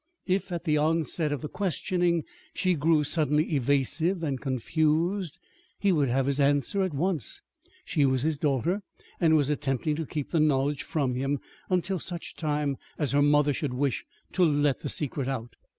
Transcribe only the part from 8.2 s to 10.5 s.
his daughter, and was attempting to keep the